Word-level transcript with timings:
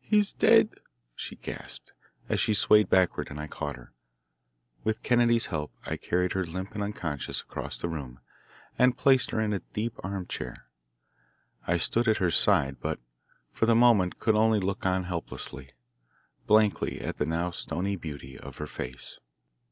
"He 0.00 0.18
is 0.18 0.32
dead!" 0.32 0.70
she 1.14 1.36
gasped 1.36 1.92
as 2.28 2.40
she 2.40 2.54
swayed 2.54 2.90
backward 2.90 3.28
and 3.30 3.38
I 3.38 3.46
caught 3.46 3.76
her. 3.76 3.92
With 4.82 5.04
Kennedy's 5.04 5.46
help 5.46 5.72
I 5.86 5.96
carried 5.96 6.32
her, 6.32 6.44
limp 6.44 6.72
and 6.74 6.82
unconscious, 6.82 7.42
across 7.42 7.76
the 7.76 7.88
room, 7.88 8.18
and 8.80 8.98
placed 8.98 9.30
her 9.30 9.40
in 9.40 9.52
a 9.52 9.60
deep 9.60 9.94
armchair. 10.02 10.66
I 11.68 11.76
stood 11.76 12.08
at 12.08 12.16
her 12.18 12.32
side, 12.32 12.80
but 12.80 12.98
for 13.52 13.66
the 13.66 13.76
moment 13.76 14.18
could 14.18 14.34
only 14.34 14.58
look 14.58 14.84
on 14.84 15.04
helplessly, 15.04 15.70
blankly 16.48 17.00
at 17.00 17.18
the 17.18 17.26
now 17.26 17.50
stony 17.52 17.94
beauty 17.94 18.36
of 18.36 18.56
her 18.56 18.66
face. 18.66 19.20